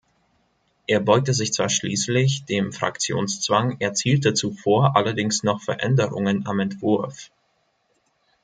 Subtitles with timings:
[0.87, 7.29] Er beugte sich zwar schließlich dem Fraktionszwang, erzielte zuvor allerdings noch Veränderungen am Entwurf.